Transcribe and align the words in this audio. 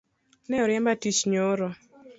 Ne 0.53 0.57
oriemba 0.67 0.93
tiich 1.03 1.21
nyoro 1.35 1.67